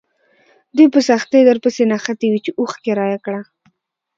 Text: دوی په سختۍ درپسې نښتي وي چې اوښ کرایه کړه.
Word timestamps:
دوی 0.75 0.87
په 0.93 0.99
سختۍ 1.07 1.41
درپسې 1.45 1.81
نښتي 1.91 2.27
وي 2.29 2.39
چې 2.45 2.51
اوښ 2.59 2.71
کرایه 2.85 3.19
کړه. 3.25 3.41